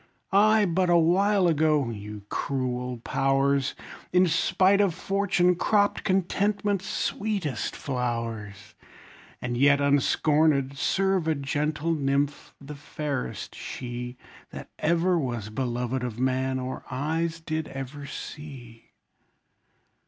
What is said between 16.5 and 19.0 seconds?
or eyes did ever see!